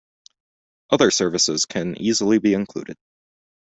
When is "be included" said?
2.39-2.97